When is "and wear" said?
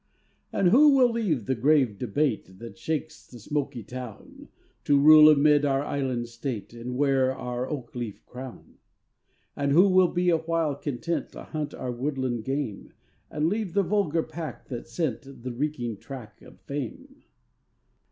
6.73-7.31